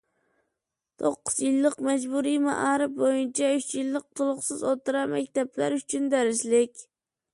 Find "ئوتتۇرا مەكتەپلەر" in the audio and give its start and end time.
4.71-5.77